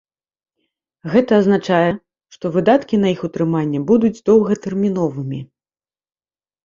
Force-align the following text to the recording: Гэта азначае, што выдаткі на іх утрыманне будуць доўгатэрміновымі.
Гэта 1.15 1.31
азначае, 1.41 1.91
што 2.37 2.45
выдаткі 2.57 2.95
на 3.03 3.07
іх 3.15 3.19
утрыманне 3.29 3.79
будуць 3.93 4.15
доўгатэрміновымі. 4.31 5.39